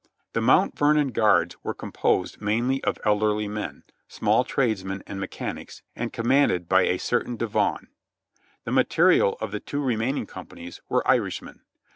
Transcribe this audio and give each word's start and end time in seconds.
The 0.33 0.41
Mount 0.41 0.75
Vernon 0.75 1.09
Guards 1.09 1.57
was 1.63 1.75
composed 1.77 2.41
mainly 2.41 2.83
of 2.83 2.97
elderly 3.05 3.47
men, 3.47 3.83
small 4.07 4.43
tradesmen 4.43 5.03
and 5.05 5.19
mechanics, 5.19 5.83
and 5.95 6.11
commanded 6.11 6.67
by 6.67 6.87
a 6.87 6.97
certain 6.97 7.37
Devaugn. 7.37 7.85
The 8.63 8.71
material 8.71 9.37
of 9.39 9.51
the 9.51 9.59
two 9.59 9.79
remaining 9.83 10.25
companies 10.25 10.81
were 10.89 11.07
Irishmen. 11.07 11.59